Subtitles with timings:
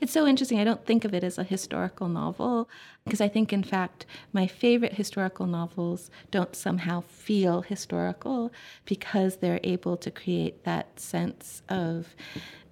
[0.00, 0.58] It's so interesting.
[0.58, 2.68] I don't think of it as a historical novel
[3.04, 8.52] because I think, in fact, my favorite historical novels don't somehow feel historical
[8.86, 12.14] because they're able to create that sense of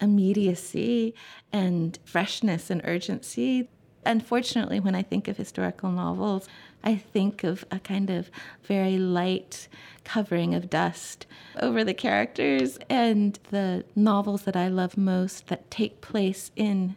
[0.00, 1.14] immediacy
[1.52, 3.68] and freshness and urgency.
[4.04, 6.48] Unfortunately, when I think of historical novels,
[6.84, 8.30] I think of a kind of
[8.64, 9.68] very light
[10.04, 11.26] covering of dust
[11.60, 12.78] over the characters.
[12.88, 16.96] And the novels that I love most that take place in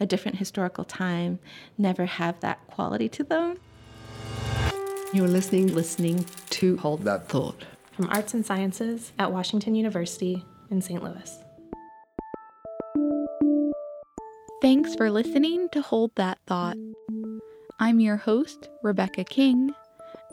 [0.00, 1.38] a different historical time
[1.78, 3.58] never have that quality to them.
[5.12, 10.82] You're listening, listening to Hold That Thought from Arts and Sciences at Washington University in
[10.82, 11.02] St.
[11.02, 11.38] Louis.
[14.60, 16.76] Thanks for listening to Hold That Thought.
[17.78, 19.74] I'm your host, Rebecca King,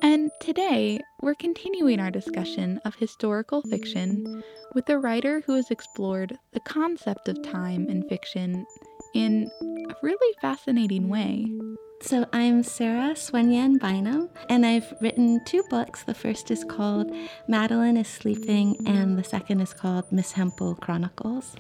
[0.02, 4.42] and today we're continuing our discussion of historical fiction
[4.74, 8.66] with a writer who has explored the concept of time in fiction
[9.14, 11.52] in a really fascinating way.
[12.02, 16.04] So, I'm Sarah Shun-lien Bynum, and I've written two books.
[16.04, 17.12] The first is called
[17.50, 21.58] Madeleine is Sleeping, and the second is called Miss Hempel Chronicles.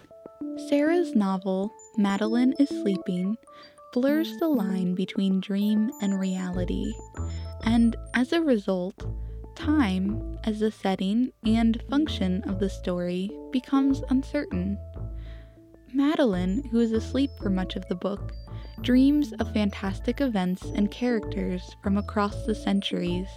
[0.70, 3.38] Sarah's novel, Madeleine is Sleeping,
[3.94, 6.91] blurs the line between dream and reality,
[7.63, 9.05] and as a result,
[9.55, 14.75] time as the setting and function of the story becomes uncertain.
[15.94, 18.33] Madeleine, who is asleep for much of the book,
[18.81, 23.27] dreams of fantastic events and characters from across the centuries.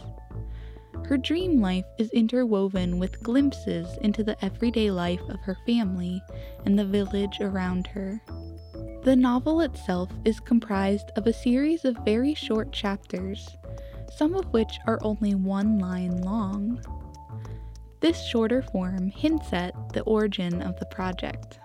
[1.05, 6.23] Her dream life is interwoven with glimpses into the everyday life of her family
[6.65, 8.23] and the village around her.
[9.07, 13.49] The novel itself is comprised of a series of very short chapters,
[14.17, 16.81] some of which are only one line long.
[18.01, 21.61] This shorter form hints at the origin of the project.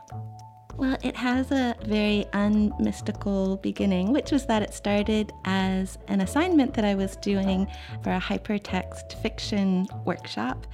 [0.77, 6.75] Well, it has a very unmystical beginning, which was that it started as an assignment
[6.75, 7.65] that I was doing
[8.03, 10.67] for a hypertext fiction workshop.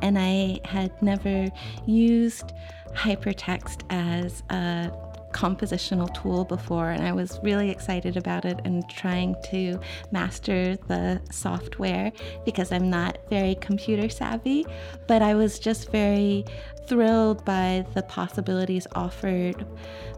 [0.00, 1.48] And I had never
[1.84, 2.54] used
[2.94, 4.90] hypertext as a
[5.34, 9.78] compositional tool before, and I was really excited about it and trying to
[10.12, 12.12] master the software
[12.44, 14.64] because I'm not very computer savvy.
[15.08, 16.44] But I was just very
[16.86, 19.66] thrilled by the possibilities offered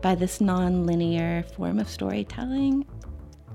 [0.02, 2.86] by this non linear form of storytelling.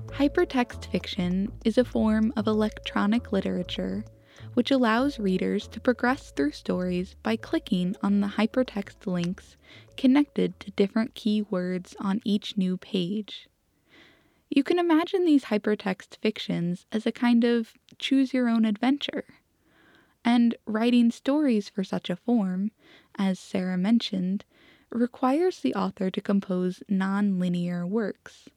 [0.07, 4.03] Hypertext fiction is a form of electronic literature
[4.53, 9.55] which allows readers to progress through stories by clicking on the hypertext links
[10.01, 13.47] connected to different keywords on each new page.
[14.49, 19.25] You can imagine these hypertext fictions as a kind of choose your own adventure.
[20.25, 22.71] And writing stories for such a form,
[23.15, 24.43] as Sarah mentioned,
[24.89, 28.49] requires the author to compose non linear works.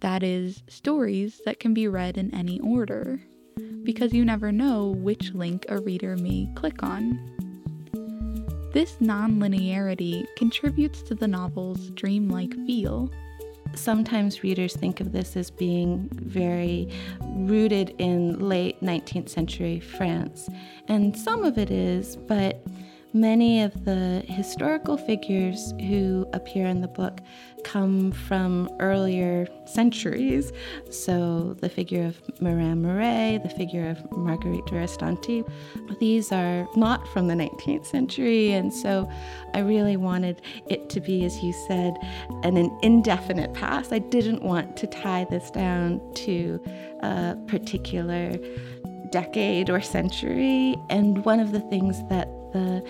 [0.00, 3.22] That is, stories that can be read in any order
[3.84, 7.43] because you never know which link a reader may click on.
[8.74, 13.08] This nonlinearity contributes to the novel's dreamlike feel.
[13.76, 16.90] Sometimes readers think of this as being very
[17.22, 20.48] rooted in late 19th century France,
[20.88, 22.66] and some of it is, but
[23.16, 27.20] Many of the historical figures who appear in the book
[27.62, 30.52] come from earlier centuries.
[30.90, 35.48] So, the figure of Marin Marais, the figure of Marguerite Durastanti,
[36.00, 38.50] these are not from the 19th century.
[38.50, 39.08] And so,
[39.54, 41.96] I really wanted it to be, as you said,
[42.42, 43.92] an, an indefinite past.
[43.92, 46.60] I didn't want to tie this down to
[47.04, 48.32] a particular
[49.10, 50.74] decade or century.
[50.90, 52.82] And one of the things that the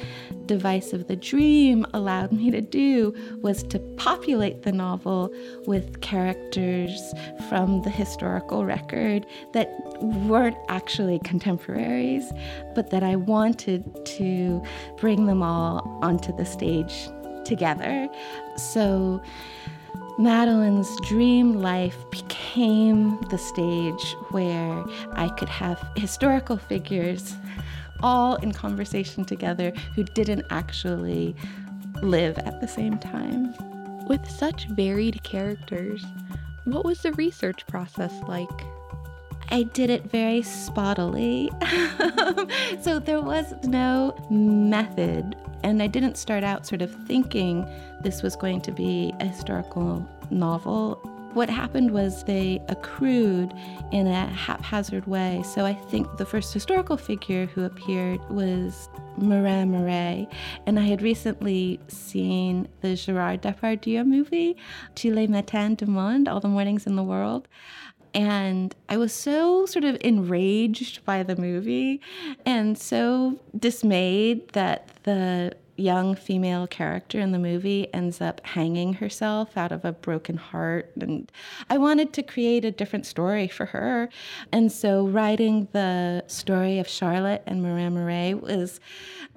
[0.46, 5.34] device of the dream allowed me to do was to populate the novel
[5.66, 7.12] with characters
[7.48, 9.68] from the historical record that
[10.00, 12.30] weren't actually contemporaries,
[12.76, 13.82] but that I wanted
[14.18, 14.62] to
[14.98, 17.08] bring them all onto the stage
[17.44, 18.08] together.
[18.56, 19.20] So
[20.18, 27.34] Madeleine's dream life became the stage where I could have historical figures
[28.04, 31.34] all in conversation together who didn't actually
[32.02, 33.54] live at the same time.
[34.06, 36.04] With such varied characters,
[36.64, 38.48] what was the research process like?
[39.48, 41.48] I did it very spottily.
[42.82, 47.66] so there was no method, and I didn't start out sort of thinking
[48.02, 51.00] this was going to be a historical novel
[51.34, 53.52] what happened was they accrued
[53.90, 55.42] in a haphazard way.
[55.44, 58.88] So I think the first historical figure who appeared was
[59.18, 60.28] Marin Marais.
[60.66, 64.56] And I had recently seen the Gerard Depardieu movie,
[64.94, 67.48] Tous les matins du monde, All the Mornings in the World.
[68.14, 72.00] And I was so sort of enraged by the movie
[72.46, 79.56] and so dismayed that the young female character in the movie ends up hanging herself
[79.56, 80.90] out of a broken heart.
[81.00, 81.30] And
[81.68, 84.08] I wanted to create a different story for her.
[84.52, 88.80] And so writing the story of Charlotte and Marin Marais was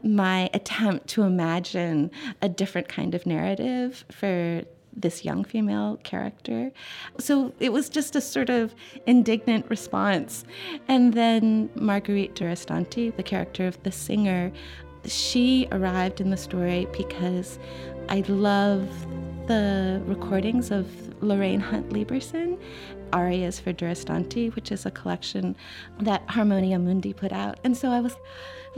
[0.03, 2.11] my attempt to imagine
[2.41, 4.63] a different kind of narrative for
[4.97, 6.71] this young female character.
[7.19, 8.73] So it was just a sort of
[9.05, 10.43] indignant response.
[10.87, 14.51] And then Marguerite Durastanti, the character of the singer,
[15.07, 17.59] she arrived in the story because
[18.09, 18.87] I love
[19.47, 20.87] the recordings of
[21.23, 22.59] Lorraine Hunt Lieberson,
[23.13, 25.55] Arias for Durastanti, which is a collection
[25.99, 27.59] that Harmonia Mundi put out.
[27.63, 28.15] And so I was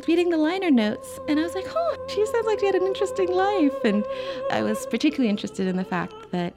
[0.08, 2.86] reading the liner notes and I was like, oh, she sounds like she had an
[2.86, 3.84] interesting life.
[3.84, 4.06] And
[4.52, 6.54] I was particularly interested in the fact that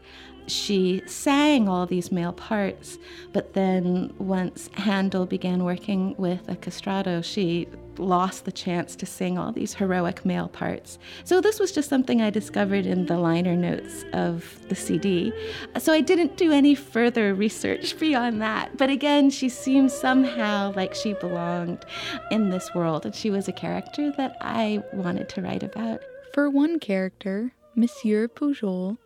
[0.47, 2.99] she sang all these male parts,
[3.33, 9.39] but then once Handel began working with a castrato, she lost the chance to sing
[9.39, 10.99] all these heroic male parts.
[11.25, 15.33] So this was just something I discovered in the liner notes of the CD.
[15.79, 18.77] So I didn't do any further research beyond that.
[18.77, 21.85] But again, she seemed somehow like she belonged
[22.31, 26.00] in this world, and she was a character that I wanted to write about.
[26.33, 28.99] For one character, Monsieur Pujol,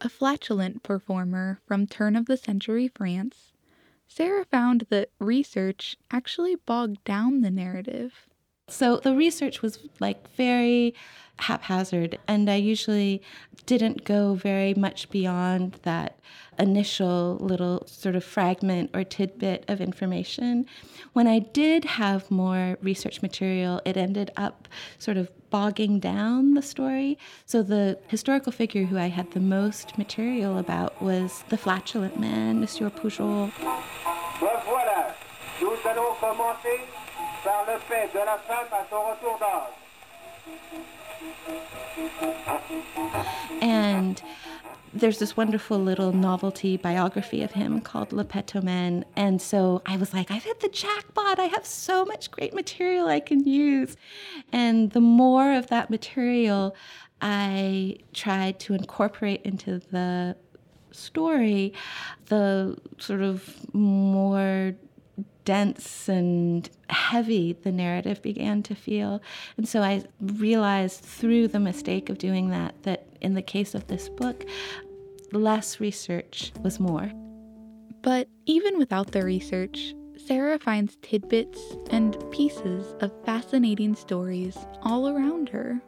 [0.00, 3.52] a flatulent performer from turn of the century France,
[4.08, 8.26] Sarah found that research actually bogged down the narrative.
[8.68, 10.92] So the research was like very
[11.38, 13.22] haphazard, and I usually
[13.64, 16.18] didn't go very much beyond that
[16.58, 20.66] initial little sort of fragment or tidbit of information.
[21.12, 24.66] When I did have more research material, it ended up
[24.98, 27.18] sort of bogging down the story.
[27.44, 32.58] So the historical figure who I had the most material about was the flatulent man,
[32.58, 33.52] Monsieur Pujol.
[37.46, 39.72] Par le fait de la femme à son retour d'âge.
[43.62, 44.20] And
[44.92, 49.04] there's this wonderful little novelty biography of him called Le Pétomane.
[49.14, 51.38] And so I was like, I've hit the jackpot.
[51.38, 53.96] I have so much great material I can use.
[54.52, 56.74] And the more of that material
[57.20, 60.34] I tried to incorporate into the
[60.90, 61.74] story,
[62.26, 64.74] the sort of more
[65.46, 69.22] dense and heavy the narrative began to feel.
[69.56, 73.86] And so I realized through the mistake of doing that that in the case of
[73.86, 74.44] this book,
[75.32, 77.10] less research was more.
[78.02, 79.94] But even without the research,
[80.26, 81.60] Sarah finds tidbits
[81.90, 85.80] and pieces of fascinating stories all around her.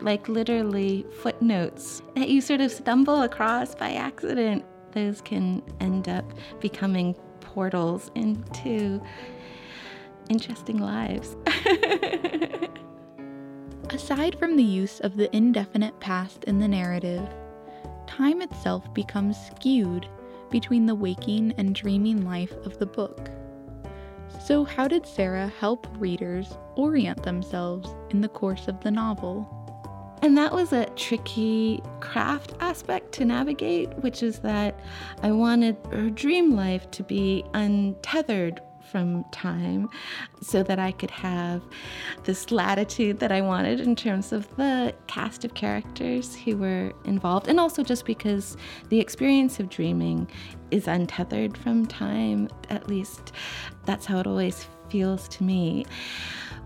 [0.00, 4.64] Like literally footnotes that you sort of stumble across by accident.
[4.92, 6.24] Those can end up
[6.60, 7.14] becoming
[7.54, 9.00] portals into
[10.28, 11.36] interesting lives.
[13.90, 17.28] Aside from the use of the indefinite past in the narrative,
[18.08, 20.08] time itself becomes skewed
[20.50, 23.30] between the waking and dreaming life of the book.
[24.44, 29.48] So, how did Sarah help readers orient themselves in the course of the novel?
[30.24, 34.80] And that was a tricky craft aspect to navigate, which is that
[35.22, 39.90] I wanted her dream life to be untethered from time
[40.40, 41.60] so that I could have
[42.22, 47.46] this latitude that I wanted in terms of the cast of characters who were involved.
[47.46, 48.56] And also just because
[48.88, 50.26] the experience of dreaming
[50.70, 53.32] is untethered from time, at least
[53.84, 55.84] that's how it always feels to me.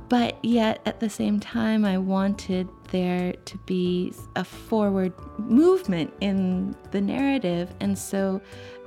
[0.08, 6.74] But yet, at the same time, I wanted there to be a forward movement in
[6.90, 7.72] the narrative.
[7.80, 8.40] And so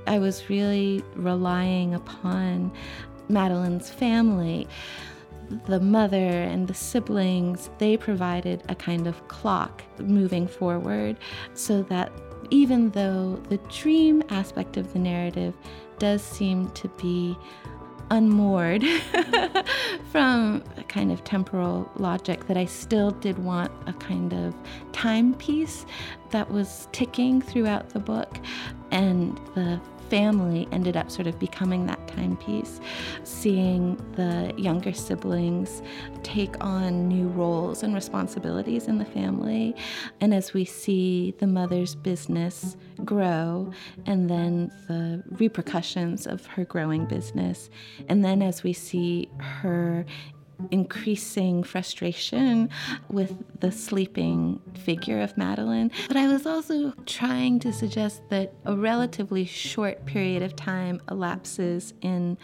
[0.08, 2.72] I was really relying upon
[3.30, 4.68] Madeleine's family.
[5.66, 11.18] The mother and the siblings, they provided a kind of clock moving forward
[11.54, 12.12] so that
[12.50, 15.54] even though the dream aspect of the narrative
[16.00, 17.38] does seem to be
[18.12, 18.84] unmoored
[20.12, 24.54] from a kind of temporal logic that I still did want a kind of
[24.92, 25.86] timepiece
[26.32, 28.38] that was ticking throughout the book.
[28.92, 29.80] And the
[30.12, 32.82] family ended up sort of becoming that timepiece,
[33.24, 35.82] seeing the younger siblings
[36.22, 39.74] take on new roles and responsibilities in the family.
[40.20, 42.76] And as we see the mother's business
[43.06, 43.72] grow,
[44.06, 47.70] and then the repercussions of her growing business,
[48.10, 50.06] and then as we see her
[50.70, 52.70] increasing frustration
[53.10, 55.92] with the sleeping figure of Madeleine.
[56.08, 61.94] But I was also trying to suggest that a relatively short period of time elapses
[62.02, 62.38] in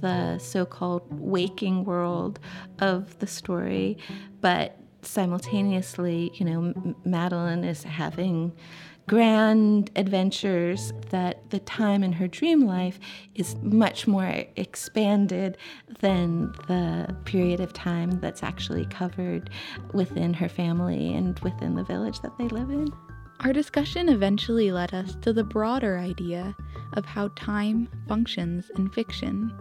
[0.00, 2.38] the so called waking world
[2.80, 3.98] of the story,
[4.40, 8.52] but simultaneously, you know, Madeleine is having
[9.12, 12.98] grand adventures that the time in her dream life
[13.34, 15.58] is much more expanded
[16.00, 19.50] than the period of time that's actually covered
[19.92, 22.90] within her family and within the village that they live in.
[23.40, 26.56] Our discussion eventually led us to the broader idea
[26.94, 29.52] of how time functions in fiction.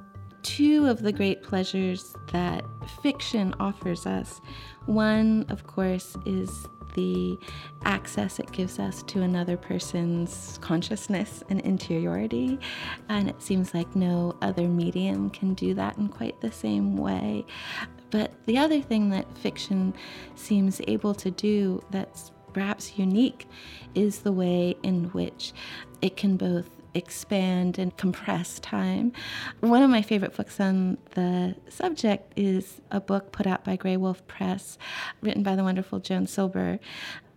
[0.44, 2.64] Two of the great pleasures that
[3.04, 4.40] fiction offers us
[4.86, 7.38] one, of course, is the
[7.84, 12.60] access it gives us to another person's consciousness and interiority.
[13.10, 17.46] And it seems like no other medium can do that in quite the same way.
[18.10, 19.94] But the other thing that fiction
[20.36, 23.48] seems able to do that's perhaps unique
[23.96, 25.54] is the way in which
[26.02, 29.14] it can both expand and compress time.
[29.60, 34.26] One of my favorite books on the subject is a book put out by Graywolf
[34.28, 34.78] Press,
[35.22, 36.80] written by the wonderful Joan Silber,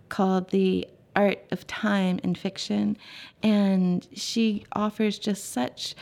[0.08, 2.96] called The Art of Time in Fiction.
[3.42, 5.94] And she offers just such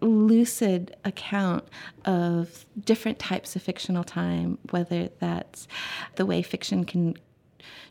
[0.00, 1.64] lucid account
[2.04, 5.66] of different types of fictional time, whether that's
[6.16, 7.16] the way fiction can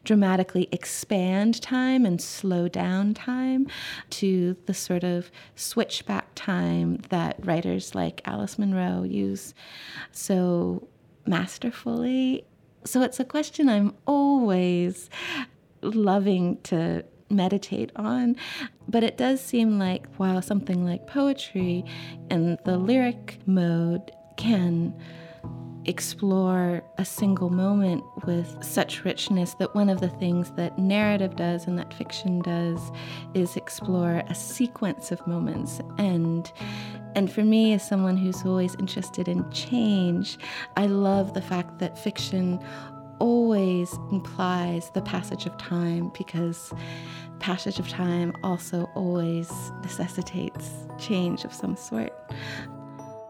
[0.05, 3.67] dramatically expand time and slow down time
[4.11, 9.53] to the sort of switchback time that writers like Alice Munro use
[10.11, 10.87] so
[11.25, 12.45] masterfully.
[12.85, 15.09] So it's a question I'm always
[15.81, 18.35] loving to meditate on.
[18.87, 21.83] But it does seem like while something like poetry
[22.29, 24.93] and the lyric mode can
[25.85, 31.67] explore a single moment with such richness that one of the things that narrative does
[31.67, 32.91] and that fiction does
[33.33, 35.81] is explore a sequence of moments.
[35.97, 36.51] And
[37.15, 40.37] and for me as someone who's always interested in change
[40.75, 42.59] i love the fact that fiction
[43.19, 46.73] always implies the passage of time because
[47.39, 49.49] passage of time also always
[49.81, 52.13] necessitates change of some sort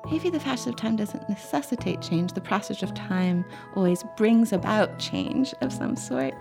[0.10, 2.34] maybe the passage of time doesn't necessitate change.
[2.34, 3.46] The passage of time
[3.76, 6.34] always brings about change of some sort.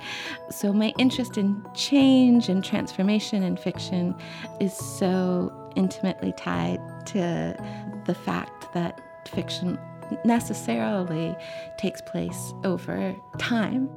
[0.51, 4.15] So, my interest in change and transformation in fiction
[4.61, 7.57] is so intimately tied to
[8.05, 9.79] the fact that fiction
[10.25, 11.35] necessarily
[11.79, 13.89] takes place over time.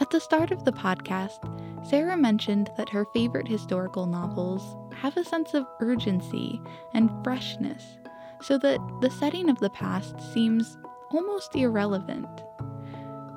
[0.00, 1.38] At the start of the podcast,
[1.88, 6.60] Sarah mentioned that her favorite historical novels have a sense of urgency
[6.94, 7.98] and freshness
[8.44, 10.76] so that the setting of the past seems
[11.10, 12.28] almost irrelevant.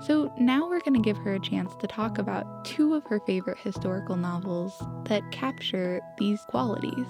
[0.01, 3.19] So now we're going to give her a chance to talk about two of her
[3.21, 7.07] favorite historical novels that capture these qualities.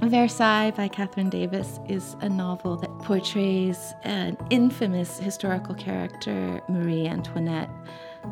[0.00, 7.70] Versailles by Kathryn Davis is a novel that portrays an infamous historical character, Marie Antoinette,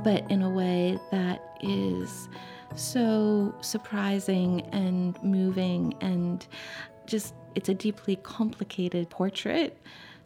[0.02, 2.28] but in a way that is
[2.74, 6.46] so surprising and moving and
[7.12, 9.78] just it's a deeply complicated portrait.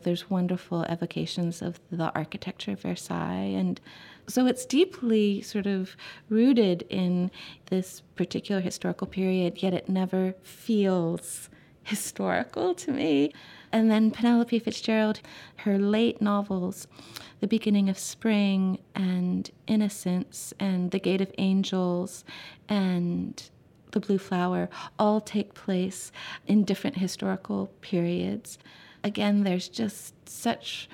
[0.04, 3.52] There's wonderful evocations of the architecture of Versailles.
[3.58, 3.80] And
[4.28, 5.96] so it's deeply sort of
[6.28, 7.32] rooted in
[7.70, 11.48] this particular historical period, yet it never feels
[11.82, 13.32] historical to me.
[13.72, 15.20] And then Penelope Fitzgerald,
[15.56, 16.86] her late novels,
[17.40, 22.24] The Beginning of Spring and Innocence and The Gate of Angels
[22.68, 23.50] and
[23.96, 26.12] the Blue Flower all take place
[26.46, 28.58] in different historical periods.
[29.02, 30.86] Again, there's just such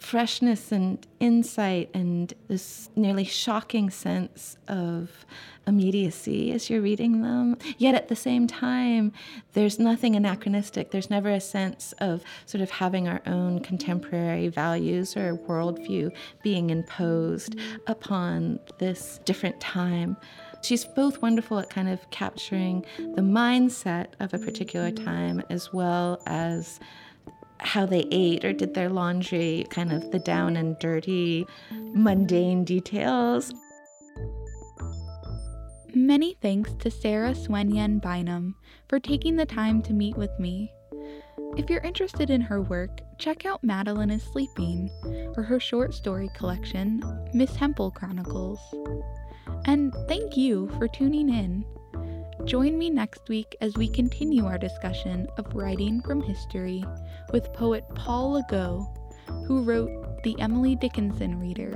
[0.00, 5.24] freshness and insight and this nearly shocking sense of
[5.68, 7.56] immediacy as you're reading them.
[7.78, 9.12] Yet at the same time,
[9.52, 10.90] there's nothing anachronistic.
[10.90, 16.10] There's never a sense of sort of having our own contemporary values or worldview
[16.42, 20.16] being imposed upon this different time.
[20.64, 26.22] She's both wonderful at kind of capturing the mindset of a particular time as well
[26.26, 26.80] as
[27.58, 33.52] how they ate or did their laundry, kind of the down and dirty, mundane details.
[35.94, 38.54] Many thanks to Sarah Shun-lien Bynum
[38.88, 40.72] for taking the time to meet with me.
[41.58, 44.88] If you're interested in her work, check out Madeleine is Sleeping
[45.36, 47.02] or her short story collection,
[47.34, 48.58] Miss Hempel Chronicles.
[49.66, 51.64] And thank you for tuning in.
[52.44, 56.84] Join me next week as we continue our discussion of writing from history
[57.32, 58.86] with poet Paul Legault,
[59.46, 61.72] who wrote The Emily Dickinson Reader,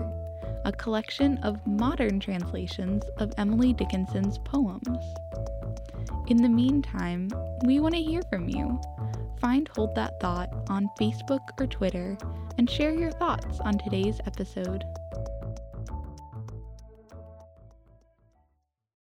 [0.65, 4.99] a collection of modern translations of Emily Dickinson's poems.
[6.27, 7.31] In the meantime,
[7.65, 8.79] we want to hear from you.
[9.41, 12.19] Find Hold That Thought on Facebook or Twitter
[12.59, 14.85] and share your thoughts on today's episode.